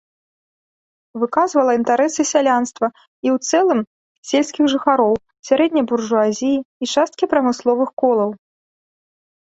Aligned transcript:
Выказвала 1.23 1.71
інтарэсы 1.79 2.21
сялянства 2.31 2.87
і 2.95 3.27
ў 3.35 3.51
цэлым 3.51 3.79
сельскіх 4.33 4.65
жыхароў, 4.77 5.13
сярэдняй 5.53 5.85
буржуазіі 5.95 6.57
і 6.61 6.85
часткі 6.93 7.25
прамысловых 7.37 7.89
колаў. 8.05 8.29